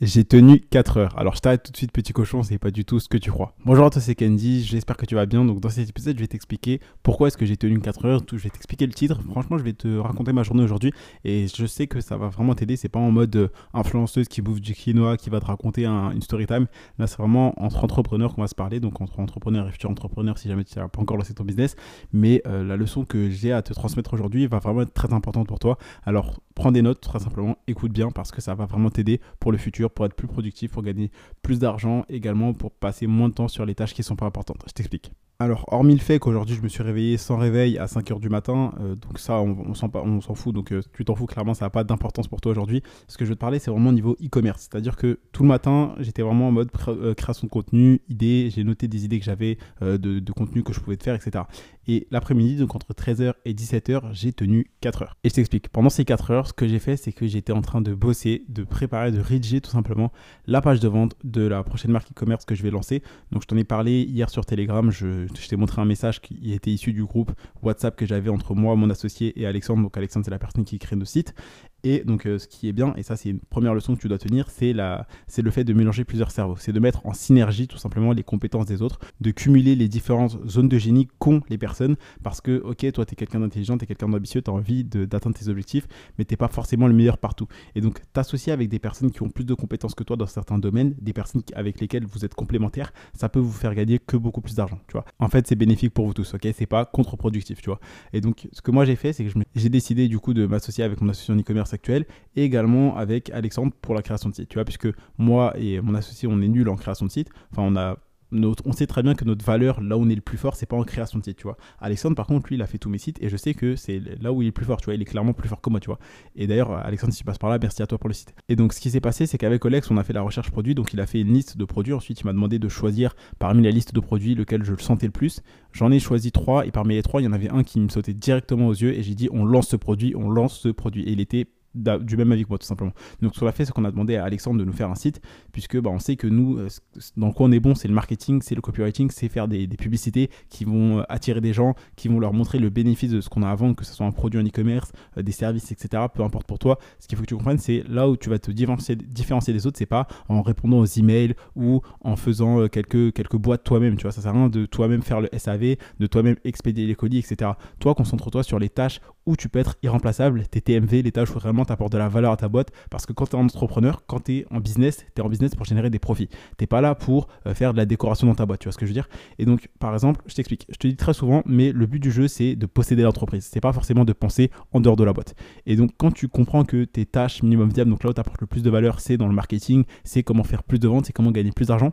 [0.00, 1.18] J'ai tenu 4 heures.
[1.18, 3.32] Alors je t'arrête tout de suite petit cochon, c'est pas du tout ce que tu
[3.32, 3.56] crois.
[3.64, 5.44] Bonjour à toi, c'est Candy, j'espère que tu vas bien.
[5.44, 8.36] Donc dans cet épisode, je vais t'expliquer pourquoi est-ce que j'ai tenu 4 heures, je
[8.36, 9.20] vais t'expliquer le titre.
[9.28, 10.92] Franchement, je vais te raconter ma journée aujourd'hui
[11.24, 12.76] et je sais que ça va vraiment t'aider.
[12.76, 16.22] C'est pas en mode euh, influenceuse qui bouffe du quinoa qui va te raconter une
[16.22, 16.68] story time.
[17.00, 20.38] Là, c'est vraiment entre entrepreneurs qu'on va se parler, donc entre entrepreneurs et futurs entrepreneurs
[20.38, 21.74] si jamais tu n'as pas encore lancé ton business.
[22.12, 25.48] Mais euh, la leçon que j'ai à te transmettre aujourd'hui va vraiment être très importante
[25.48, 25.76] pour toi.
[26.06, 29.50] Alors prends des notes, très simplement, écoute bien parce que ça va vraiment t'aider pour
[29.50, 31.10] le futur pour être plus productif, pour gagner
[31.42, 34.26] plus d'argent, également pour passer moins de temps sur les tâches qui ne sont pas
[34.26, 34.62] importantes.
[34.66, 35.12] Je t'explique.
[35.40, 38.74] Alors, hormis le fait qu'aujourd'hui je me suis réveillé sans réveil à 5h du matin,
[38.80, 41.84] euh, donc ça on, s'en fout, donc euh, tu t'en fous clairement, ça n'a pas
[41.84, 42.82] d'importance pour toi aujourd'hui.
[43.06, 44.62] Ce que je veux te parler, c'est vraiment au niveau e-commerce.
[44.62, 48.64] C'est-à-dire que tout le matin, j'étais vraiment en mode euh, création de contenu, idées, j'ai
[48.64, 51.44] noté des idées que j'avais de, contenu que je pouvais te faire, etc.
[51.86, 55.16] Et l'après-midi, donc entre 13h et 17h, j'ai tenu 4 heures.
[55.22, 57.62] Et je t'explique, pendant ces 4 heures, ce que j'ai fait, c'est que j'étais en
[57.62, 60.12] train de bosser, de préparer, de rédiger tout simplement
[60.48, 63.04] la page de vente de la prochaine marque e-commerce que je vais lancer.
[63.30, 64.90] Donc je t'en ai parlé hier sur Telegram,
[65.36, 68.76] je t'ai montré un message qui était issu du groupe WhatsApp que j'avais entre moi,
[68.76, 69.82] mon associé et Alexandre.
[69.82, 71.34] Donc Alexandre, c'est la personne qui crée nos sites.
[71.84, 74.08] Et donc, euh, ce qui est bien, et ça, c'est une première leçon que tu
[74.08, 76.56] dois tenir, c'est le fait de mélanger plusieurs cerveaux.
[76.58, 80.38] C'est de mettre en synergie, tout simplement, les compétences des autres, de cumuler les différentes
[80.48, 81.96] zones de génie qu'ont les personnes.
[82.22, 84.84] Parce que, ok, toi, tu es quelqu'un d'intelligent, tu es quelqu'un d'ambitieux, tu as envie
[84.84, 85.86] d'atteindre tes objectifs,
[86.18, 87.46] mais tu pas forcément le meilleur partout.
[87.74, 90.58] Et donc, t'associer avec des personnes qui ont plus de compétences que toi dans certains
[90.58, 94.40] domaines, des personnes avec lesquelles vous êtes complémentaires, ça peut vous faire gagner que beaucoup
[94.40, 95.04] plus d'argent, tu vois.
[95.18, 96.48] En fait, c'est bénéfique pour vous tous, ok?
[96.54, 97.80] C'est pas contre-productif, tu vois.
[98.12, 100.84] Et donc, ce que moi j'ai fait, c'est que j'ai décidé, du coup, de m'associer
[100.84, 104.48] avec mon association e-commerce actuel et également avec Alexandre pour la création de site.
[104.48, 107.28] Tu vois, puisque moi et mon associé, on est nul en création de site.
[107.50, 107.96] Enfin, on a
[108.32, 110.66] on sait très bien que notre valeur, là où on est le plus fort, c'est
[110.66, 111.56] pas en création de site, tu vois.
[111.80, 114.00] Alexandre, par contre, lui, il a fait tous mes sites et je sais que c'est
[114.20, 114.94] là où il est plus fort, tu vois.
[114.94, 115.98] Il est clairement plus fort que moi, tu vois.
[116.36, 118.34] Et d'ailleurs, Alexandre, si tu passes par là, merci à toi pour le site.
[118.48, 120.74] Et donc, ce qui s'est passé, c'est qu'avec Olex, on a fait la recherche produit,
[120.74, 121.94] donc il a fait une liste de produits.
[121.94, 125.06] Ensuite, il m'a demandé de choisir parmi la liste de produits lequel je le sentais
[125.06, 125.42] le plus.
[125.72, 127.88] J'en ai choisi trois et parmi les trois, il y en avait un qui me
[127.88, 131.04] sautait directement aux yeux et j'ai dit, on lance ce produit, on lance ce produit.
[131.04, 132.92] Et il était du même avis que moi tout simplement.
[133.22, 134.94] Donc ce qu'on a fait, c'est qu'on a demandé à Alexandre de nous faire un
[134.94, 135.20] site,
[135.52, 136.68] puisque bah, on sait que nous, euh,
[137.16, 140.30] dans quoi on est bon, c'est le marketing, c'est le copywriting, c'est faire des, publicités
[140.48, 143.42] qui vont euh, attirer des gens, qui vont leur montrer le bénéfice de ce qu'on
[143.42, 146.04] a à vendre, que ce soit un produit en e-commerce, euh, des services, etc.
[146.12, 146.78] Peu importe pour toi.
[146.98, 149.66] Ce qu'il faut que tu comprennes, c'est là où tu vas te différencier, différencier des
[149.66, 153.96] autres, c'est pas en répondant aux emails ou en faisant quelques, quelques boîtes toi-même.
[153.96, 156.94] Tu vois, ça sert à rien de toi-même faire le SAV, de toi-même expédier les
[156.94, 157.52] colis, etc.
[157.78, 161.38] Toi, concentre-toi sur les tâches où tu peux être irremplaçable, tes TMV, les tâches où
[161.38, 162.70] vraiment t'apportes de la valeur à ta boîte.
[162.90, 165.54] Parce que quand tu es entrepreneur, quand tu es en business, tu es en business
[165.54, 166.30] pour générer des profits.
[166.56, 168.78] Tu pas là pour euh, faire de la décoration dans ta boîte, tu vois ce
[168.78, 169.08] que je veux dire?
[169.38, 172.10] Et donc, par exemple, je t'explique, je te dis très souvent, mais le but du
[172.10, 173.46] jeu, c'est de posséder l'entreprise.
[173.52, 175.34] C'est pas forcément de penser en dehors de la boîte.
[175.66, 178.40] Et donc, quand tu comprends que tes tâches minimum viables, donc là où tu apportes
[178.40, 181.12] le plus de valeur, c'est dans le marketing, c'est comment faire plus de ventes, c'est
[181.12, 181.92] comment gagner plus d'argent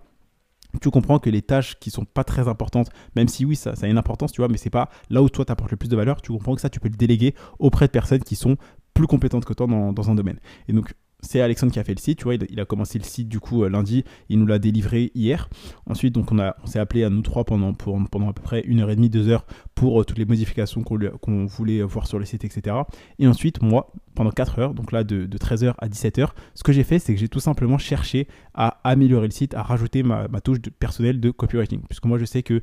[0.79, 3.87] tu comprends que les tâches qui sont pas très importantes, même si oui, ça, a
[3.87, 5.95] une importance, tu vois, mais c'est pas là où toi tu apportes le plus de
[5.95, 8.57] valeur, tu comprends que ça, tu peux le déléguer auprès de personnes qui sont
[8.93, 10.39] plus compétente que toi dans, un domaine.
[10.67, 10.93] Et donc,
[11.25, 13.39] c'est Alexandre qui a fait le site, tu vois, il, a commencé le site du
[13.39, 15.49] coup euh, lundi, il nous l'a délivré hier.
[15.87, 18.61] Ensuite, donc on, on s'est appelé à nous trois pendant, pour, pendant à peu près
[18.61, 22.19] une heure et demie, deux heures pour euh, toutes les modifications qu'on, voulait voir sur
[22.19, 22.75] le site, etc.
[23.19, 26.83] Et ensuite, moi, pendant 4 heures, donc là de, 13h à 17h, ce que j'ai
[26.83, 30.61] fait, c'est que j'ai tout simplement cherché à améliorer le site, à rajouter ma, touche
[30.61, 31.81] de, personnelle de copywriting.
[31.87, 32.61] Puisque moi, je sais que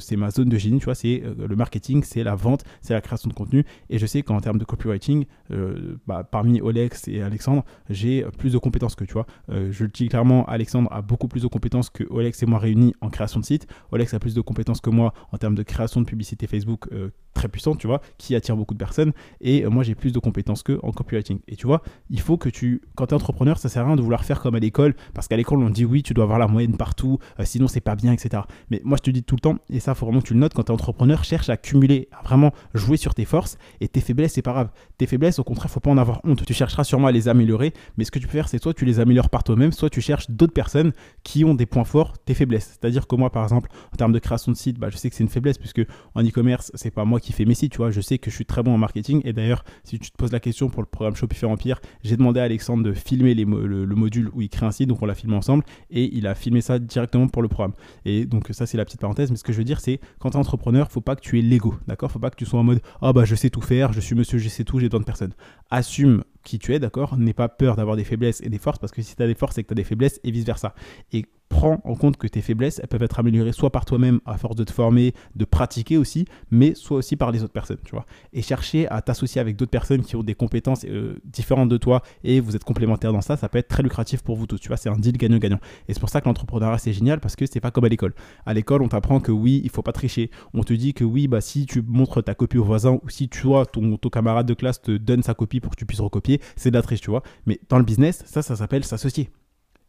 [0.00, 2.94] c'est ma zone de génie, tu vois, c'est euh, le marketing, c'est la vente, c'est
[2.94, 3.64] la création de contenu.
[3.90, 7.64] Et je sais qu'en termes de copywriting, euh, bah, parmi Olex et Alexandre,
[7.96, 9.26] j'ai plus de compétences que, tu vois.
[9.50, 12.58] Euh, je le dis clairement, Alexandre a beaucoup plus de compétences que Olex et moi
[12.58, 13.66] réunis en création de site.
[13.90, 16.88] Olex a plus de compétences que moi en termes de création de publicité Facebook
[17.36, 19.12] très puissante, tu vois, qui attire beaucoup de personnes.
[19.40, 21.38] Et moi, j'ai plus de compétences que en copywriting.
[21.48, 23.96] Et tu vois, il faut que tu, quand tu es entrepreneur, ça sert à rien
[23.96, 26.38] de vouloir faire comme à l'école, parce qu'à l'école, on dit oui, tu dois avoir
[26.38, 28.42] la moyenne partout, euh, sinon c'est pas bien, etc.
[28.70, 30.40] Mais moi, je te dis tout le temps, et ça, faut vraiment que tu le
[30.40, 33.88] notes, quand tu es entrepreneur, cherche à cumuler, à vraiment jouer sur tes forces, et
[33.88, 34.70] tes faiblesses, c'est pas grave.
[34.98, 36.44] Tes faiblesses, au contraire, faut pas en avoir honte.
[36.44, 38.84] Tu chercheras sûrement à les améliorer, mais ce que tu peux faire, c'est soit tu
[38.84, 40.92] les améliores par toi-même, soit tu cherches d'autres personnes
[41.22, 42.78] qui ont des points forts, tes faiblesses.
[42.80, 45.16] C'est-à-dire que moi, par exemple, en termes de création de site, bah, je sais que
[45.16, 45.82] c'est une faiblesse, puisque
[46.14, 48.34] en e-commerce, c'est pas moi qui fais mes sites, tu vois, je sais que je
[48.34, 50.86] suis très bon en marketing, et d'ailleurs, si tu te poses la question pour le
[50.86, 54.66] programme Shopify Empire, j'ai demandé à Alexandre de filmer les, le, module où il crée
[54.66, 57.48] un site, donc on l'a filmé ensemble, et il a filmé ça directement pour le
[57.48, 57.72] programme.
[58.04, 60.30] Et donc ça c'est la petite parenthèse, mais ce que je veux dire c'est quand
[60.30, 62.10] tu es entrepreneur, faut pas que tu aies l'ego, d'accord?
[62.10, 64.14] Faut pas que tu sois en mode ah bah je sais tout faire, je suis
[64.14, 65.32] monsieur, je sais tout, j'ai besoin de personne.
[65.70, 67.18] Assume qui tu es, d'accord?
[67.18, 69.34] N'aie pas peur d'avoir des faiblesses et des forces, parce que si tu as des
[69.34, 70.74] forces, c'est que tu as des faiblesses et vice-versa.
[71.12, 74.36] Et prends en compte que tes faiblesses, elles peuvent être améliorées soit par toi-même à
[74.36, 77.92] force de te former, de pratiquer aussi, mais soit aussi par les autres personnes, tu
[77.92, 78.06] vois.
[78.32, 82.02] Et chercher à t'associer avec d'autres personnes qui ont des compétences euh, différentes de toi
[82.24, 84.68] et vous êtes complémentaires dans ça, ça peut être très lucratif pour vous tous, tu
[84.68, 84.76] vois.
[84.76, 85.60] C'est un deal gagnant-gagnant.
[85.88, 88.14] Et c'est pour ça que l'entrepreneuriat c'est génial parce que c'est pas comme à l'école.
[88.44, 90.30] À l'école, on t'apprend que oui, il faut pas tricher.
[90.54, 93.28] On te dit que oui, bah si tu montres ta copie au voisin ou si
[93.28, 96.40] toi, ton, ton camarade de classe te donne sa copie pour que tu puisses recopier,
[96.56, 97.22] c'est de la triche, tu vois.
[97.46, 99.30] Mais dans le business, ça, ça s'appelle s'associer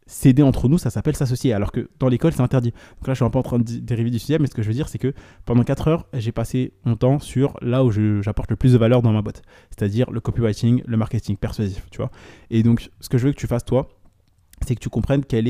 [0.07, 1.53] s'aider entre nous, ça s'appelle s'associer.
[1.53, 2.71] Alors que dans l'école, c'est interdit.
[2.71, 4.61] Donc là, je suis un peu en train de dériver du sujet, mais ce que
[4.61, 5.13] je veux dire, c'est que
[5.45, 9.01] pendant 4 heures, j'ai passé mon temps sur là où j'apporte le plus de valeur
[9.01, 9.41] dans ma boîte.
[9.69, 12.09] C'est-à-dire le copywriting, le marketing persuasif, tu vois.
[12.49, 13.89] Et donc, ce que je veux que tu fasses, toi,
[14.65, 15.47] c'est que tu comprennes quel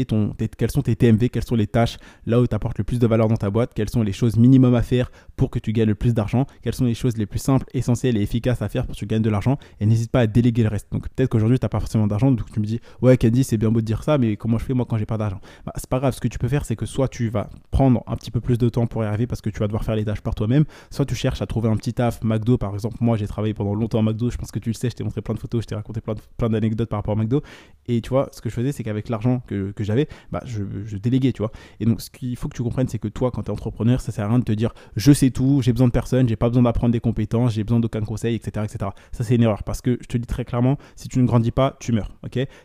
[0.57, 3.07] quels sont tes TMV, quelles sont les tâches là où tu apportes le plus de
[3.07, 5.88] valeur dans ta boîte, quelles sont les choses minimum à faire pour que tu gagnes
[5.88, 8.86] le plus d'argent, quelles sont les choses les plus simples, essentielles et efficaces à faire
[8.86, 10.88] pour que tu gagnes de l'argent et n'hésite pas à déléguer le reste.
[10.92, 13.57] Donc peut-être qu'aujourd'hui tu n'as pas forcément d'argent, donc tu me dis ouais Candy c'est
[13.57, 15.39] bien beau de dire ça, mais comment je fais moi quand j'ai pas d'argent?
[15.65, 18.04] Bah, C'est pas grave, ce que tu peux faire c'est que soit tu vas prendre
[18.07, 19.95] un petit peu plus de temps pour y arriver parce que tu vas devoir faire
[19.95, 22.98] les tâches par toi-même, soit tu cherches à trouver un petit taf, McDo par exemple,
[23.01, 25.04] moi j'ai travaillé pendant longtemps à McDo, je pense que tu le sais, je t'ai
[25.04, 27.42] montré plein de photos, je t'ai raconté plein, plein d'anecdotes par rapport à McDo,
[27.87, 31.31] et tu vois ce que je faisais c'est qu'avec l'argent que j'avais, bah, je, déléguais,
[31.31, 31.51] tu vois.
[31.79, 34.01] Et donc, ce qu'il faut que tu comprennes, c'est que toi, quand tu es entrepreneur,
[34.01, 36.35] ça sert à rien de te dire je sais tout, j'ai besoin de personne, j'ai
[36.35, 38.91] pas besoin d'apprendre des compétences, j'ai besoin d'aucun conseil, etc., etc.
[39.11, 41.51] Ça, c'est une erreur parce que je te dis très clairement, si tu ne grandis
[41.51, 42.11] pas, tu meurs,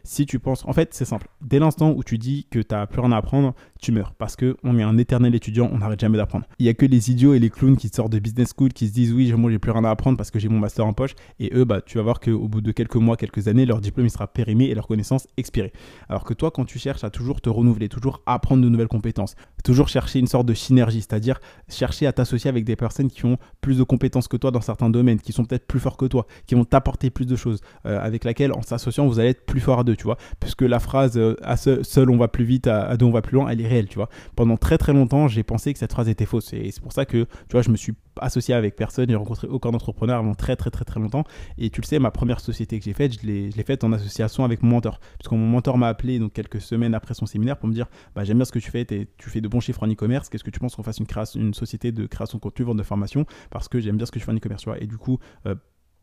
[0.05, 1.29] Si tu penses, en fait, c'est simple.
[1.41, 4.37] Dès l'instant où tu dis que tu n'as plus rien à apprendre, tu meurs parce
[4.37, 6.47] que on est un éternel étudiant, on n'arrête jamais d'apprendre.
[6.59, 8.89] Il y a que les idiots et les clowns qui sortent de business school qui
[8.89, 10.93] se disent oui, moi j'ai plus rien à apprendre parce que j'ai mon master en
[10.93, 13.81] poche et eux bah tu vas voir qu'au bout de quelques mois, quelques années, leur
[13.81, 15.73] diplôme sera périmé et leur connaissance expirée.
[16.09, 19.35] Alors que toi quand tu cherches à toujours te renouveler, toujours apprendre de nouvelles compétences,
[19.63, 23.39] toujours chercher une sorte de synergie, c'est-à-dire chercher à t'associer avec des personnes qui ont
[23.61, 26.27] plus de compétences que toi dans certains domaines, qui sont peut-être plus forts que toi,
[26.47, 29.61] qui vont t'apporter plus de choses, euh, avec laquelle en s'associant vous allez être plus
[29.61, 32.67] fort à deux, tu vois, puisque la phrase euh, à seul, on va plus vite,
[32.67, 34.09] à, à deux on va plus loin, elle est réelle, tu vois.
[34.37, 36.53] Pendant très très longtemps, j'ai pensé que cette phrase était fausse.
[36.53, 39.49] Et c'est pour ça que, tu vois, je me suis associé avec personne, j'ai rencontré
[39.49, 41.25] aucun entrepreneur avant très très très très longtemps.
[41.59, 44.45] Et tu le sais, ma première société que j'ai faite, je l'ai faite en association
[44.45, 45.01] avec mon mentor.
[45.19, 48.25] Puisque mon mentor m'a appelé donc quelques semaines après son séminaire pour me dire bah,
[48.25, 50.29] J'aime bien ce que tu fais, tu fais de bons chiffres en e-commerce.
[50.29, 50.99] Qu'est-ce que tu penses qu'on fasse
[51.35, 54.21] une société de création de contenu, vente de formation Parce que j'aime bien ce que
[54.21, 54.65] je fais en e-commerce.
[54.81, 55.55] Et du coup, euh,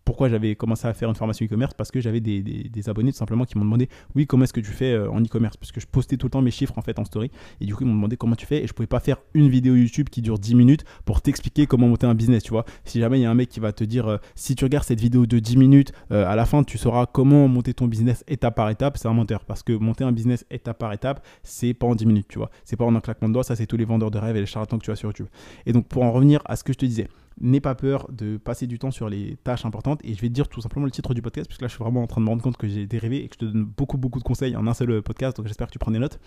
[0.06, 3.46] pourquoi j'avais commencé à faire une formation e-commerce Parce que j'avais des, abonnés tout simplement
[3.46, 5.58] qui m'ont demandé oui comment est-ce que tu fais euh, en e-commerce?
[5.58, 7.30] Parce que je postais tout le temps mes chiffres en fait en story
[7.62, 9.50] et du coup ils m'ont demandé comment tu fais et je pouvais pas faire une
[9.50, 12.66] vidéo YouTube qui dure 10 minutes pour t'expliquer comment monter un business tu vois.
[12.86, 14.86] Si jamais il y a un mec qui va te dire euh, si tu regardes
[14.86, 18.24] cette vidéo de 10 minutes euh, à la fin tu sauras comment monter ton business
[18.28, 21.74] étape par étape, c'est un menteur parce que monter un business étape par étape c'est
[21.74, 22.50] pas en 10 minutes tu vois.
[22.66, 24.40] C'est pas en un claquement de doigts, ça c'est tous les vendeurs de rêves et
[24.40, 25.28] les charlatans que tu as sur YouTube.
[25.66, 27.08] Et donc pour en revenir à ce que je te disais,
[27.42, 30.00] n'aie pas peur de passer du temps sur les tâches importantes.
[30.04, 31.84] Et je vais te dire tout simplement le titre du podcast, puisque là, je suis
[31.84, 33.66] vraiment en train de me rendre compte que j'ai dérivé et que je te donne
[33.66, 35.38] beaucoup, beaucoup de conseils en un seul podcast.
[35.38, 36.20] Donc, j'espère que tu prends des notes.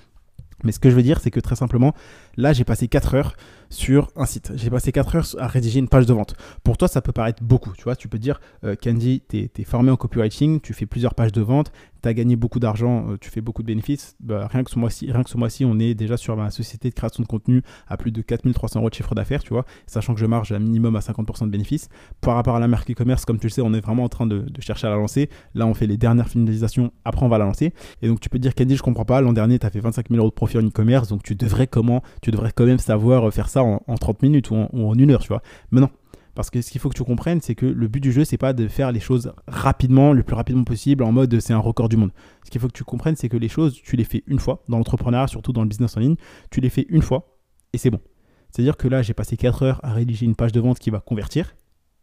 [0.65, 1.95] Mais ce que je veux dire, c'est que très simplement,
[2.37, 3.37] là, j'ai passé 4 heures
[3.73, 4.53] sur un site.
[4.55, 6.35] J'ai passé 4 heures à rédiger une page de vente.
[6.63, 7.73] Pour toi, ça peut paraître beaucoup.
[7.77, 11.15] Tu vois, tu peux dire, euh, Candy, tu es, formé en copywriting, tu fais plusieurs
[11.15, 11.73] pages de vente,
[12.03, 14.15] tu as gagné beaucoup d'argent, euh, tu fais beaucoup de bénéfices.
[14.21, 17.29] Bah, rien que ce mois-ci, mois-ci, on est déjà sur ma société de création de
[17.29, 20.53] contenu à plus de 4300 euros de chiffre d'affaires, tu vois, sachant que je marge
[20.53, 21.89] à minimum à 50% de bénéfices.
[22.21, 24.27] Par rapport à la marque e-commerce, comme tu le sais, on est vraiment en train
[24.27, 25.31] de, chercher à la lancer.
[25.55, 27.73] Là, on fait les dernières finalisations, après on va la lancer.
[28.03, 30.09] Et donc, tu peux dire, Candy, je comprends pas, l'an dernier, tu as fait 25
[30.11, 33.33] 000 euros de profit en e-commerce, donc tu devrais comment, tu devrais quand même savoir
[33.33, 35.43] faire ça en, 30 minutes ou en, ou en une heure, tu vois.
[35.71, 35.91] Mais non,
[36.35, 38.39] parce que ce qu'il faut que tu comprennes, c'est que le but du jeu, c'est
[38.39, 41.89] pas de faire les choses rapidement, le plus rapidement possible, en mode c'est un record
[41.89, 42.13] du monde.
[42.45, 44.65] Ce qu'il faut que tu comprennes, c'est que les choses, tu les fais une fois,
[44.69, 46.17] dans l'entrepreneuriat, surtout dans le business en ligne,
[46.51, 47.39] tu les fais une fois
[47.73, 48.01] et c'est bon.
[48.51, 51.01] C'est-à-dire que là, j'ai passé 4 heures à rédiger une page de vente qui va
[51.01, 51.55] convertir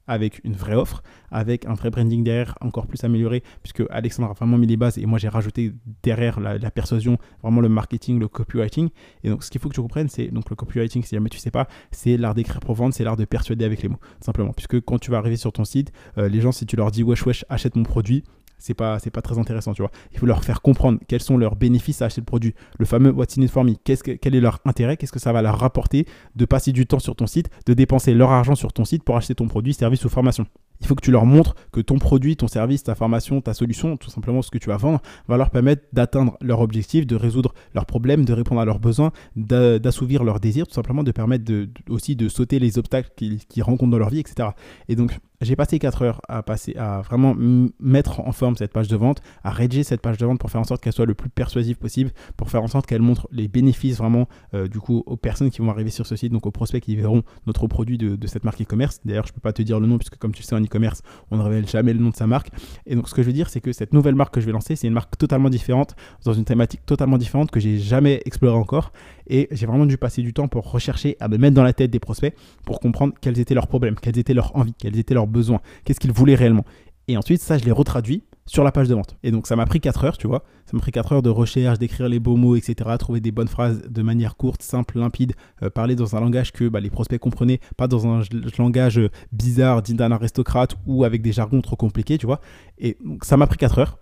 [0.10, 4.34] avec une vraie offre, avec un vrai branding derrière encore plus amélioré, puisque Alexandre a
[4.34, 5.74] vraiment mis les bases et moi j'ai rajouté
[6.04, 8.90] derrière la, persuasion, vraiment le marketing, le copywriting.
[9.24, 11.38] Et donc ce qu'il faut que tu comprennes, c'est donc le copywriting, si jamais tu
[11.38, 14.52] sais pas, c'est l'art d'écrire pour vendre, c'est l'art de persuader avec les mots, simplement.
[14.54, 17.04] Puisque quand tu vas arriver sur ton site, euh, les gens, si tu leur dis
[17.04, 18.24] wesh wesh, achète mon produit,
[18.60, 19.92] c'est pas c'est pas très intéressant tu vois.
[20.12, 22.54] Il faut leur faire comprendre quels sont leurs bénéfices à acheter le produit.
[22.78, 23.74] Le fameux what's in it for me?
[23.84, 24.98] Qu'est-ce que, quel est leur intérêt?
[24.98, 28.14] Qu'est-ce que ça va leur rapporter de passer du temps sur ton site de dépenser
[28.14, 30.46] leur argent sur ton site pour acheter ton produit service ou formation?
[30.82, 33.98] Il faut que tu leur montres que ton produit, ton service, ta formation, ta solution,
[33.98, 37.54] tout simplement ce que tu vas vendre, va leur permettre d'atteindre leur objectif, de résoudre
[37.74, 41.70] leurs problèmes, de répondre à leurs besoins, d'assouvir leurs désirs, tout simplement de permettre de,
[41.90, 44.50] aussi de sauter les obstacles qu'ils rencontrent dans leur vie, etc.
[44.88, 47.34] Et donc, j'ai passé 4 heures à, passer, à vraiment
[47.80, 50.60] mettre en forme cette page de vente, à rédiger cette page de vente pour faire
[50.60, 53.48] en sorte qu'elle soit le plus persuasive possible, pour faire en sorte qu'elle montre les
[53.48, 56.52] bénéfices vraiment euh, du coup aux personnes qui vont arriver sur ce site, donc aux
[56.52, 59.00] prospects qui verront notre produit de, cette marque e-commerce.
[59.06, 61.02] D'ailleurs, je ne peux pas te dire le nom puisque comme tu sais en e-commerce,
[61.32, 62.50] on ne révèle jamais le nom de sa marque.
[62.86, 64.52] Et donc ce que je veux dire, c'est que cette nouvelle marque que je vais
[64.52, 68.58] lancer, c'est une marque totalement différente, dans une thématique totalement différente que j'ai jamais explorée
[68.58, 68.92] encore.
[69.28, 71.92] Et j'ai vraiment dû passer du temps pour rechercher à me mettre dans la tête
[71.92, 75.28] des prospects pour comprendre quels étaient leurs problèmes, quelles étaient leurs envies, quels étaient leurs
[75.30, 76.66] besoins, qu'est-ce qu'ils voulaient réellement.
[77.08, 79.16] Et ensuite, ça, je l'ai retraduit sur la page de vente.
[79.24, 80.44] Et donc, ça m'a pris 4 heures, tu vois.
[80.66, 82.90] Ça m'a pris 4 heures de recherche, d'écrire les beaux mots, etc.
[82.98, 85.34] Trouver des bonnes phrases de manière courte, simple, limpide.
[85.64, 88.22] Euh, parler dans un langage que bah, les prospects comprenaient, pas dans un
[88.58, 92.42] langage euh, bizarre d'un aristocrate ou avec des jargons trop compliqués, tu vois.
[92.78, 93.98] Et donc, ça m'a pris 4 heures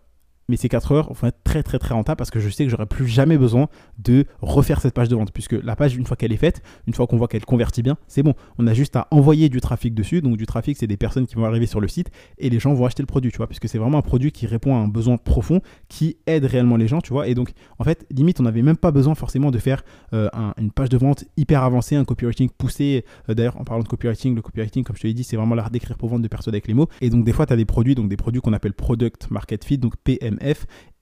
[0.49, 2.69] mais ces 4 heures vont être très très très rentables parce que je sais que
[2.69, 3.67] j'aurai plus jamais besoin
[3.99, 6.93] de refaire cette page de vente puisque la page une fois qu'elle est faite, une
[6.93, 8.33] fois qu'on voit qu'elle convertit bien, c'est bon.
[8.57, 10.21] On a juste à envoyer du trafic dessus.
[10.21, 12.73] Donc du trafic, c'est des personnes qui vont arriver sur le site et les gens
[12.73, 14.87] vont acheter le produit, tu vois, puisque c'est vraiment un produit qui répond à un
[14.87, 17.27] besoin profond, qui aide réellement les gens, tu vois.
[17.27, 20.71] Et donc en fait, limite, on n'avait même pas besoin forcément de faire euh, une
[20.71, 23.05] page de vente hyper avancée, un copywriting poussé.
[23.29, 25.55] Euh, d'ailleurs, en parlant de copywriting, le copywriting, comme je te l'ai dit, c'est vraiment
[25.55, 26.87] l'art d'écrire pour vendre de personnes avec les mots.
[27.01, 29.63] Et donc des fois, tu as des produits, donc des produits qu'on appelle product market
[29.63, 29.93] fit, donc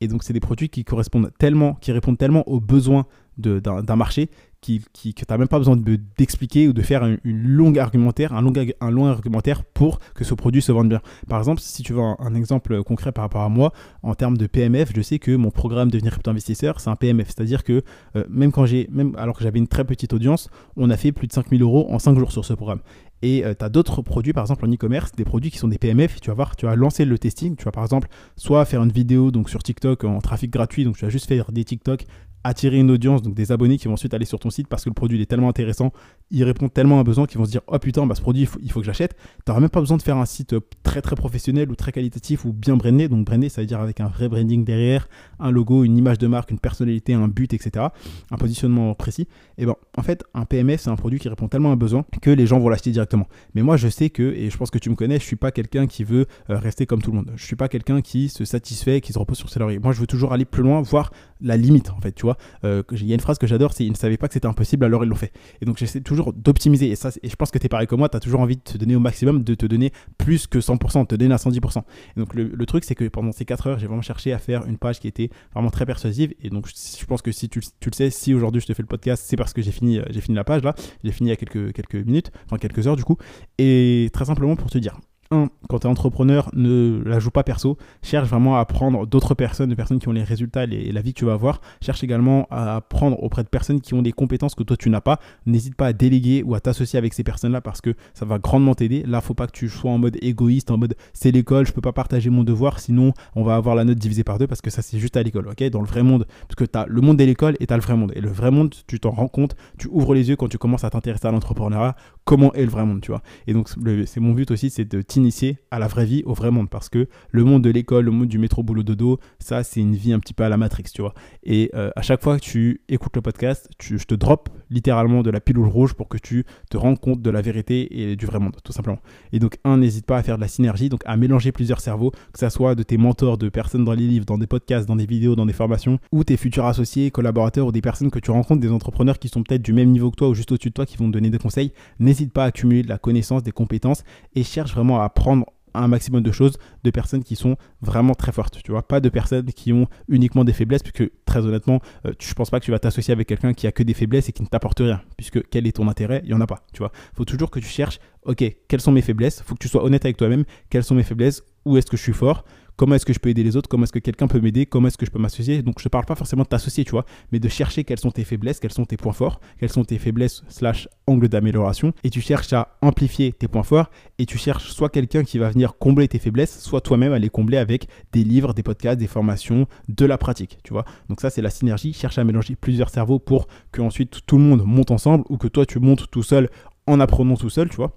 [0.01, 3.05] Et donc, c'est des produits qui correspondent tellement, qui répondent tellement aux besoins
[3.37, 4.29] d'un marché
[4.61, 5.77] qui, qui, que tu n'as même pas besoin
[6.17, 10.71] d'expliquer ou de faire une, longue argumentaire, un long, argumentaire pour que ce produit se
[10.71, 11.01] vende bien.
[11.27, 14.47] Par exemple, si tu veux un, exemple concret par rapport à moi, en termes de
[14.47, 17.27] PMF, je sais que mon programme Devenir crypto investisseur, c'est un PMF.
[17.27, 17.83] C'est-à-dire que
[18.15, 21.11] euh, même quand j'ai, même alors que j'avais une très petite audience, on a fait
[21.11, 22.79] plus de 5000 euros en 5 jours sur ce programme.
[23.25, 25.79] Et euh, tu as d'autres produits, par exemple en e-commerce, des produits qui sont des
[25.79, 26.21] PMF.
[26.21, 27.55] Tu vas voir, tu vas lancer le testing.
[27.55, 30.95] Tu vas par exemple soit faire une vidéo donc sur TikTok en trafic gratuit, donc
[30.95, 32.05] tu vas juste faire des TikTok
[32.45, 34.89] attirer une audience, donc des abonnés qui vont ensuite aller sur ton site parce que
[34.89, 35.91] le produit est tellement intéressant,
[36.29, 38.47] il répond tellement à un besoin qu'ils vont se dire oh putain, bah, ce produit
[38.61, 39.15] il faut, que j'achète.
[39.47, 42.45] Tu même pas besoin de faire un site euh, très très professionnel ou très qualitatif
[42.45, 43.07] ou bien brandé.
[43.07, 45.07] Donc brandé, ça veut dire avec un vrai branding derrière,
[45.39, 47.87] un logo, une image de marque, une personnalité, un but, etc.
[48.29, 49.27] Un positionnement précis.
[49.57, 52.05] Et bon, en fait, un PMS, c'est un produit qui répond tellement à un besoin
[52.21, 53.27] que les gens vont l'acheter directement.
[53.55, 55.51] Mais moi, je sais que, et je pense que tu me connais, je suis pas
[55.51, 57.31] quelqu'un qui veut euh, rester comme tout le monde.
[57.35, 59.79] Je suis pas quelqu'un qui se satisfait, qui se repose sur ses lauriers.
[59.79, 61.11] Moi, je veux toujours aller plus loin, voir
[61.41, 62.34] la limite, en fait, tu vois.
[62.63, 64.47] Euh, il y a une phrase que j'adore, c'est ils ne savaient pas que c'était
[64.47, 65.31] impossible, alors ils l'ont fait.
[65.61, 66.91] Et donc, j'essaie toujours d'optimiser.
[66.91, 68.61] Et et je pense que tu es pareil que moi, tu as toujours envie de
[68.61, 71.83] te donner au maximum, de te donner plus que 100%, de te donner à 110%.
[72.15, 74.65] Et donc, le, truc, c'est que pendant ces 4 heures, j'ai vraiment cherché à faire
[74.65, 76.33] une page qui était vraiment très persuasive.
[76.41, 78.81] Et donc, je pense que si tu, tu le sais, si aujourd'hui je te fais
[78.81, 80.73] le podcast, c'est parce que j'ai fini, j'ai fini la page là.
[81.03, 83.17] J'ai fini il y a quelques, quelques minutes, enfin quelques heures du coup.
[83.57, 84.99] Et très simplement pour te dire,
[85.31, 87.77] un, quand tu es entrepreneur, ne la joue pas perso.
[88.03, 91.13] Cherche vraiment à apprendre d'autres personnes, de personnes qui ont les résultats et la vie
[91.13, 91.61] que tu vas avoir.
[91.81, 95.01] Cherche également à apprendre auprès de personnes qui ont des compétences que toi tu n'as
[95.01, 95.19] pas.
[95.45, 98.75] N'hésite pas à déléguer ou à t'associer avec ces personnes-là parce que ça va grandement
[98.75, 99.03] t'aider.
[99.03, 101.81] Là, faut pas que tu sois en mode égoïste, en mode c'est l'école, je peux
[101.81, 104.69] pas partager mon devoir, sinon on va avoir la note divisée par deux parce que
[104.69, 105.63] ça c'est juste à l'école, ok?
[105.69, 107.77] Dans le vrai monde, parce que tu as le monde de l'école et tu as
[107.77, 108.11] le vrai monde.
[108.15, 110.83] Et le vrai monde, tu t'en rends compte, tu ouvres les yeux quand tu commences
[110.83, 113.21] à t'intéresser à l'entrepreneuriat, comment est le vrai monde, tu vois?
[113.47, 113.69] Et donc,
[114.05, 116.89] c'est mon but aussi, c'est de t'initier à la vraie vie, au vrai monde, parce
[116.89, 120.11] que le monde de l'école, le monde du métro boulot dodo, ça, c'est une vie
[120.11, 121.13] un petit peu à la Matrix, tu vois.
[121.43, 125.23] Et euh, à chaque fois que tu écoutes le podcast, tu, je te drop littéralement
[125.23, 128.25] de la pilule rouge pour que tu te rendes compte de la vérité et du
[128.25, 128.99] vrai monde, tout simplement.
[129.31, 132.11] Et donc, un, n'hésite pas à faire de la synergie, donc à mélanger plusieurs cerveaux,
[132.11, 134.97] que ça soit de tes mentors, de personnes dans les livres, dans des podcasts, dans
[134.97, 138.31] des vidéos, dans des formations, ou tes futurs associés, collaborateurs, ou des personnes que tu
[138.31, 140.73] rencontres, des entrepreneurs qui sont peut-être du même niveau que toi ou juste au-dessus de
[140.73, 141.71] toi, qui vont te donner des conseils.
[141.99, 144.03] N'hésite pas à accumuler de la connaissance, des compétences
[144.35, 145.45] et cherche vraiment à apprendre
[145.75, 149.09] un maximum de choses de personnes qui sont vraiment très fortes, tu vois, pas de
[149.09, 152.71] personnes qui ont uniquement des faiblesses, puisque très honnêtement, euh, je pense pas que tu
[152.71, 155.47] vas t'associer avec quelqu'un qui a que des faiblesses et qui ne t'apporte rien, puisque
[155.49, 156.21] quel est ton intérêt?
[156.23, 156.91] Il y en a pas, tu vois.
[157.13, 159.41] Faut toujours que tu cherches, ok, quelles sont mes faiblesses?
[159.45, 161.43] Faut que tu sois honnête avec toi-même, quelles sont mes faiblesses?
[161.65, 162.45] Où est-ce que je suis fort?
[162.75, 164.87] Comment est-ce que je peux aider les autres, comment est-ce que quelqu'un peut m'aider, comment
[164.87, 165.61] est-ce que je peux m'associer?
[165.61, 168.11] Donc je ne parle pas forcément de t'associer, tu vois, mais de chercher quelles sont
[168.11, 172.09] tes faiblesses, quels sont tes points forts, quelles sont tes faiblesses slash angles d'amélioration, et
[172.09, 173.89] tu cherches à amplifier tes points forts,
[174.19, 177.29] et tu cherches soit quelqu'un qui va venir combler tes faiblesses, soit toi-même à les
[177.29, 180.85] combler avec des livres, des podcasts, des formations, de la pratique, tu vois.
[181.09, 184.43] Donc ça c'est la synergie, cherche à mélanger plusieurs cerveaux pour que ensuite tout le
[184.43, 186.49] monde monte ensemble, ou que toi tu montes tout seul
[186.87, 187.93] en apprenant tout seul, tu vois.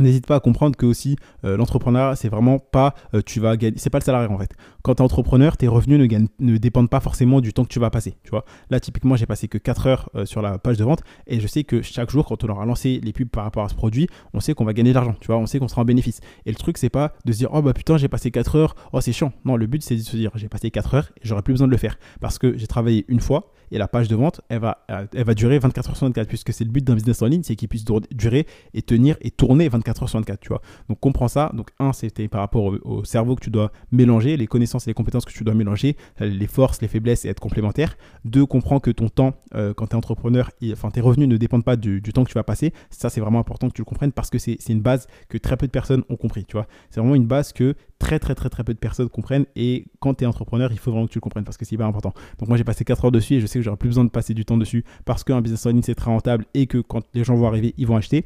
[0.00, 1.56] N'hésite pas à comprendre que aussi euh,
[2.14, 4.54] c'est vraiment pas euh, tu vas gagner, c'est pas le salarié en fait.
[4.82, 7.90] Quand tu es entrepreneur, tes revenus ne, dépendent pas forcément du temps que tu vas
[7.90, 8.16] passer.
[8.24, 11.00] Tu vois Là, typiquement, j'ai passé que 4 heures euh, sur la page de vente
[11.26, 13.68] et je sais que chaque jour, quand on aura lancé les pubs par rapport à
[13.68, 15.14] ce produit, on sait qu'on va gagner de l'argent.
[15.20, 16.20] Tu vois On sait qu'on sera en bénéfice.
[16.46, 18.74] Et le truc, c'est pas de se dire oh bah putain, j'ai passé 4 heures,
[18.92, 19.32] oh c'est chiant.
[19.44, 21.66] Non, le but, c'est de se dire j'ai passé 4 heures et j'aurai plus besoin
[21.66, 24.60] de le faire parce que j'ai travaillé une fois et la page de vente, elle
[24.60, 27.26] va, elle va durer 24 heures sur 24 puisque c'est le but d'un business en
[27.26, 30.48] ligne, c'est qu'il puisse durer et tenir et tourner 24 24 h sur 24, tu
[30.48, 30.60] vois.
[30.88, 31.50] Donc comprends ça.
[31.54, 34.94] Donc un, c'était par rapport au, cerveau que tu dois mélanger, les connaissances et les
[34.94, 37.96] compétences que tu dois mélanger, les forces, les faiblesses et être complémentaire.
[38.24, 41.64] Deux, comprends que ton temps, euh, quand tu es entrepreneur, enfin tes revenus ne dépendent
[41.64, 42.72] pas du, temps que tu vas passer.
[42.90, 45.56] Ça, c'est vraiment important que tu le comprennes parce que c'est une base que très
[45.56, 46.66] peu de personnes ont compris, tu vois.
[46.90, 50.14] C'est vraiment une base que très très très très peu de personnes comprennent et quand
[50.14, 52.12] tu es entrepreneur, il faut vraiment que tu le comprennes parce que c'est hyper important.
[52.40, 54.10] Donc moi j'ai passé 4 heures dessus et je sais que j'aurai plus besoin de
[54.10, 57.02] passer du temps dessus parce qu'un business en ligne c'est très rentable et que quand
[57.14, 58.24] les gens vont arriver, ils vont acheter.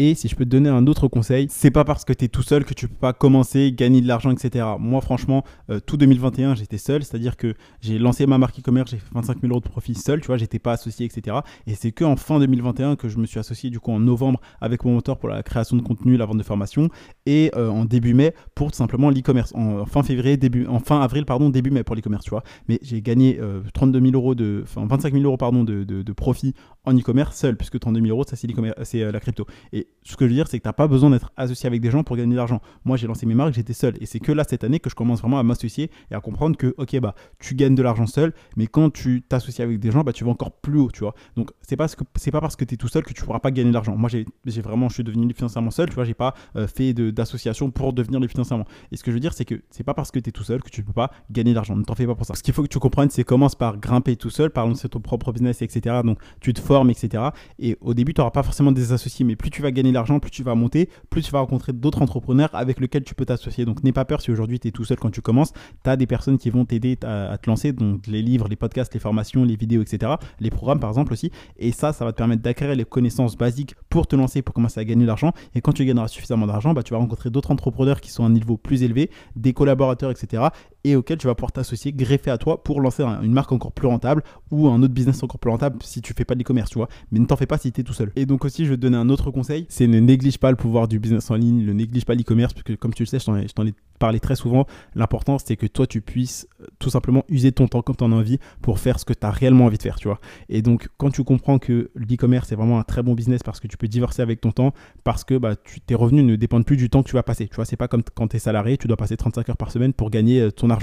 [0.00, 2.28] Et si je peux te donner un autre conseil, c'est pas parce que tu es
[2.28, 4.64] tout seul que tu peux pas commencer, gagner de l'argent, etc.
[4.78, 8.98] Moi, franchement, euh, tout 2021, j'étais seul, c'est-à-dire que j'ai lancé ma marque e-commerce, j'ai
[8.98, 11.38] fait 25 000 euros de profit seul, tu vois, j'étais pas associé, etc.
[11.66, 14.40] Et c'est que en fin 2021 que je me suis associé, du coup, en novembre
[14.60, 16.90] avec mon moteur pour la création de contenu, la vente de formation,
[17.28, 19.52] et euh, en début mai pour tout simplement l'e-commerce.
[19.54, 22.42] En, fin février, début, en fin avril, pardon, début mai pour l'e-commerce, tu vois.
[22.68, 23.38] Mais j'ai gagné
[23.74, 26.54] 32 euh, 000 euros de, enfin 25 000 euros, pardon, de, de, profit
[26.84, 29.46] en e-commerce seul, puisque 32 000 euros, ça c'est la crypto.
[29.74, 31.82] Et ce que je veux dire, c'est que tu n'as pas besoin d'être associé avec
[31.82, 32.62] des gens pour gagner de l'argent.
[32.86, 33.94] Moi, j'ai lancé mes marques, j'étais seul.
[34.00, 36.56] Et c'est que là, cette année, que je commence vraiment à m'associer et à comprendre
[36.56, 40.02] que, ok, bah, tu gagnes de l'argent seul, mais quand tu t'associes avec des gens,
[40.02, 41.14] bah, tu vas encore plus haut, tu vois.
[41.36, 43.50] Donc, c'est pas, c'est pas parce que tu es tout seul que tu pourras pas
[43.50, 43.96] gagner de l'argent.
[43.96, 47.70] Moi, j'ai, vraiment, je suis devenu financièrement seul, tu vois, j'ai pas euh, fait d'association
[47.70, 48.64] pour devenir libre financièrement.
[48.90, 50.44] Et ce que je veux dire, c'est que c'est pas parce que tu es tout
[50.44, 51.76] seul que tu peux pas gagner de l'argent.
[51.76, 52.34] Ne t'en fais pas pour ça.
[52.34, 55.00] Ce qu'il faut que tu comprennes, c'est commence par grimper tout seul, par lancer ton
[55.00, 56.00] propre business, etc.
[56.04, 57.24] Donc, tu te formes, etc.
[57.58, 59.94] Et au début, tu n'auras pas forcément des associés, mais plus tu vas gagner de
[59.94, 63.24] l'argent, plus tu vas monter, plus tu vas rencontrer d'autres entrepreneurs avec lesquels tu peux
[63.24, 63.64] t'associer.
[63.64, 65.52] Donc n'aie pas peur si aujourd'hui tu es tout seul quand tu commences,
[65.84, 68.94] tu as des personnes qui vont t'aider à, te lancer, donc les livres, les podcasts,
[68.94, 70.12] les formations, les vidéos, etc.
[70.40, 71.30] Les programmes par exemple aussi.
[71.58, 74.80] Et ça, ça va te permettre d'acquérir les connaissances basiques pour te lancer, pour commencer
[74.80, 75.32] à gagner de l'argent.
[75.54, 78.30] Et quand tu gagneras suffisamment d'argent, bah, tu vas d'autres entrepreneurs qui sont à un
[78.30, 80.44] niveau plus élevé, des collaborateurs, etc.
[80.88, 83.86] Et auxquels tu vas pouvoir t'associer, greffer à toi pour lancer une marque encore plus
[83.88, 86.78] rentable ou un autre business encore plus rentable si tu fais pas de l'e-commerce, tu
[86.78, 86.88] vois.
[87.12, 88.10] Mais ne t'en fais pas si tu es tout seul.
[88.16, 90.56] Et donc aussi, je vais te donner un autre conseil, c'est ne néglige pas le
[90.56, 93.18] pouvoir du business en ligne, ne néglige pas l'e-commerce, parce que comme tu le sais,
[93.18, 97.24] je t'en ai, parlé très souvent, l'important c'est que toi tu puisses euh, tout simplement
[97.28, 99.64] user ton temps comme tu en as envie pour faire ce que tu as réellement
[99.64, 100.20] envie de faire, tu vois.
[100.48, 103.66] Et donc quand tu comprends que l'e-commerce est vraiment un très bon business parce que
[103.66, 106.88] tu peux divorcer avec ton temps, parce que bah, tes revenus ne dépendent plus du
[106.88, 108.86] temps que tu vas passer, tu vois, c'est pas comme quand tu es salarié, tu
[108.86, 110.77] dois passer 35 heures par semaine pour gagner euh, ton argent,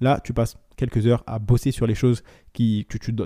[0.00, 2.22] Là, tu passes quelques heures à bosser sur les choses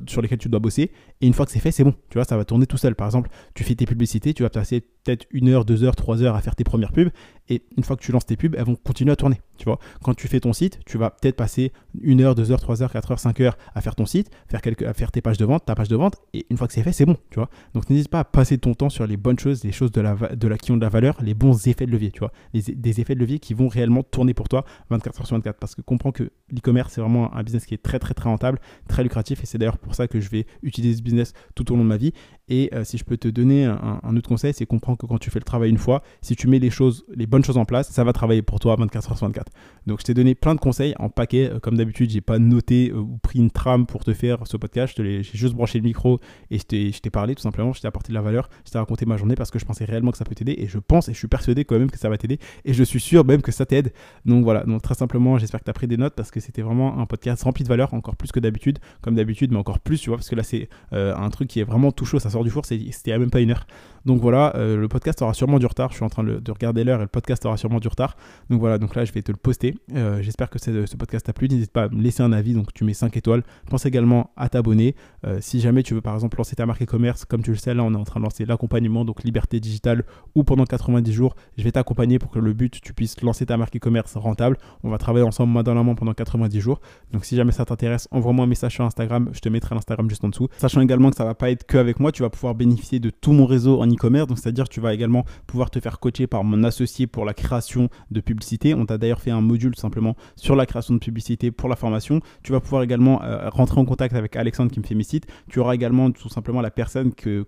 [0.06, 0.90] sur lesquelles tu dois bosser.
[1.20, 1.94] Et une fois que c'est fait, c'est bon.
[2.08, 2.94] Tu vois, ça va tourner tout seul.
[2.94, 6.22] Par exemple, tu fais tes publicités, tu vas passer peut-être une heure, deux heures, trois
[6.22, 7.10] heures à faire tes premières pubs.
[7.48, 9.40] Et une fois que tu lances tes pubs, elles vont continuer à tourner.
[9.56, 12.60] Tu vois, quand tu fais ton site, tu vas peut-être passer une heure, deux heures,
[12.60, 15.20] trois heures, quatre heures, cinq heures à faire ton site, faire quelques, à faire tes
[15.20, 16.16] pages de vente, ta page de vente.
[16.32, 17.16] Et une fois que c'est fait, c'est bon.
[17.30, 17.50] Tu vois.
[17.74, 20.14] Donc n'hésite pas à passer ton temps sur les bonnes choses, les choses de la,
[20.14, 22.10] de la, qui ont de la valeur, les bons effets de levier.
[22.10, 25.36] Tu vois, des effets de levier qui vont réellement tourner pour toi 24 heures sur
[25.36, 25.58] 24.
[25.58, 28.60] Parce que comprends que l'e-commerce, c'est vraiment un business qui est très, très, très rentable,
[28.88, 29.19] très lucratif.
[29.30, 31.88] Et c'est d'ailleurs pour ça que je vais utiliser ce business tout au long de
[31.88, 32.12] ma vie.
[32.48, 35.30] Et euh, si je peux te donner un, autre conseil, c'est comprendre que quand tu
[35.30, 37.90] fais le travail une fois, si tu mets les choses, les bonnes choses en place,
[37.90, 39.52] ça va travailler pour toi 24 h sur 24.
[39.86, 41.48] Donc je t'ai donné plein de conseils en paquet.
[41.50, 44.56] Euh, comme d'habitude, j'ai pas noté euh, ou pris une trame pour te faire ce
[44.56, 44.94] podcast.
[44.96, 46.18] J'ai juste branché le micro
[46.50, 47.72] et je t'ai parlé tout simplement.
[47.72, 48.48] Je t'ai apporté de la valeur.
[48.66, 50.56] Je t'ai raconté ma journée parce que je pensais réellement que ça peut t'aider.
[50.58, 52.40] Et je pense et je suis persuadé quand même que ça va t'aider.
[52.64, 53.92] Et je suis sûr même que ça t'aide.
[54.24, 54.64] Donc voilà.
[54.64, 57.06] Donc très simplement, j'espère que tu as pris des notes parce que c'était vraiment un
[57.06, 58.78] podcast rempli de valeur, encore plus que d'habitude,
[59.16, 61.92] d'habitude, mais encore plus, tu vois, parce que là c'est un truc qui est vraiment
[61.92, 62.18] tout chaud.
[62.18, 62.64] Ça sort du four.
[62.66, 63.66] C'était même pas une heure.
[64.06, 65.90] Donc voilà, euh, le podcast aura sûrement du retard.
[65.90, 68.16] Je suis en train de, regarder l'heure et le podcast aura sûrement du retard.
[68.48, 69.76] Donc voilà, donc là je vais te le poster.
[69.94, 71.48] Euh, j'espère que ce podcast t'a plu.
[71.48, 73.42] N'hésite pas à me laisser un avis, donc tu mets 5 étoiles.
[73.68, 74.94] Pense également à t'abonner.
[75.26, 77.74] Euh, si jamais tu veux par exemple lancer ta marque e-commerce, comme tu le sais,
[77.74, 81.34] là on est en train de lancer l'accompagnement, donc liberté digitale, ou pendant 90 jours,
[81.58, 84.56] je vais t'accompagner pour que le but tu puisses lancer ta marque e-commerce rentable.
[84.82, 86.80] On va travailler ensemble main dans la main pendant 90 jours.
[87.12, 89.30] Donc si jamais ça t'intéresse, envoie-moi un message sur Instagram.
[89.32, 90.48] Je te mettrai l'Instagram juste en dessous.
[90.58, 93.10] Sachant également que ça va pas être que avec moi, tu vas pouvoir bénéficier de
[93.10, 94.26] tout mon réseau en e-commerce.
[94.26, 97.88] Donc, c'est-à-dire tu vas également pouvoir te faire coacher par mon associé pour la création
[98.10, 98.74] de publicité.
[98.74, 102.20] On t'a d'ailleurs fait un module simplement sur la création de publicité pour la formation.
[102.42, 105.26] Tu vas pouvoir également euh, rentrer en contact avec Alexandre qui me fait mes sites.
[105.48, 107.44] Tu auras également tout simplement la personne que,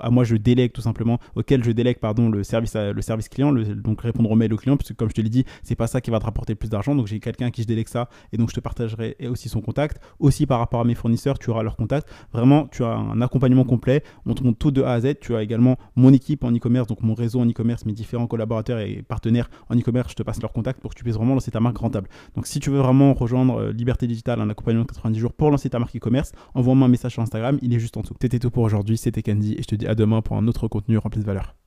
[0.00, 3.52] à moi je délègue tout simplement, auquel je délègue pardon, le, service, le service client,
[3.52, 6.00] donc répondre aux mails aux clients, puisque comme je te l'ai dit, c'est pas ça
[6.00, 6.94] qui va te rapporter plus d'argent.
[6.94, 10.00] Donc, j'ai quelqu'un qui je délègue ça et donc je te partagerai aussi son contact.
[10.18, 12.08] Aussi par rapport à mes fournisseurs, tu auras leur contact.
[12.32, 14.02] Vraiment, tu as un accompagnement complet.
[14.26, 15.14] On te montre tout de A à Z.
[15.20, 18.78] Tu as également mon équipe en e-commerce, donc mon réseau en e-commerce, mes différents collaborateurs
[18.78, 21.50] et partenaires en e-commerce, je te passe leur contact pour que tu puisses vraiment lancer
[21.50, 22.08] ta marque rentable.
[22.34, 25.50] Donc si tu veux vraiment rejoindre euh, Liberté Digitale, un accompagnement de 90 jours pour
[25.50, 28.14] lancer ta marque e-commerce, envoie-moi un message sur Instagram, il est juste en dessous.
[28.20, 30.68] C'était tout pour aujourd'hui, c'était Candy et je te dis à demain pour un autre
[30.68, 31.61] contenu rempli de valeur.